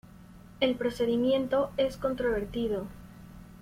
El 0.61 0.73
procedimiento 0.77 1.69
es 1.77 1.95
controvertido. 1.95 2.87